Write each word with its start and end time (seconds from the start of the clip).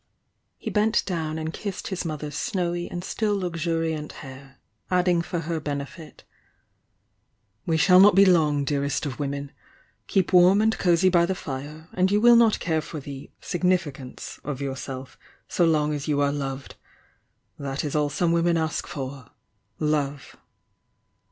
He 0.57 0.71
bent 0.71 1.05
down 1.05 1.37
and 1.37 1.53
kissed 1.53 1.89
his 1.89 2.03
mother's 2.05 2.33
snowy 2.33 2.89
and 2.89 3.03
still 3.03 3.35
luxuriant 3.37 4.13
hair, 4.25 4.57
adding 4.89 5.21
for 5.21 5.41
her 5.41 5.59
benefit: 5.59 6.23
"We 7.67 7.77
shall 7.77 7.99
not 7.99 8.15
be 8.15 8.25
long, 8.25 8.63
dearest 8.65 9.05
of 9.05 9.19
women! 9.19 9.51
Keep 10.07 10.33
warm 10.33 10.59
and 10.59 10.75
cosy 10.75 11.09
by 11.09 11.27
the 11.27 11.35
fire, 11.35 11.87
and 11.93 12.11
you 12.11 12.19
will 12.19 12.35
not 12.35 12.59
care 12.59 12.81
for 12.81 12.99
the 12.99 13.29
'significance' 13.41 14.39
of 14.43 14.59
yourself 14.59 15.19
so 15.47 15.65
long 15.65 15.93
as 15.93 16.07
you 16.07 16.19
are 16.19 16.31
loved! 16.33 16.77
That 17.59 17.83
is 17.83 17.95
all 17.95 18.09
some 18.09 18.31
women 18.31 18.57
ask 18.57 18.87
for,— 18.87 19.29
love." 19.99 20.35